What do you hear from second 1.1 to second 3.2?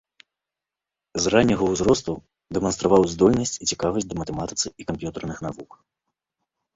З ранняга ўзросту дэманстраваў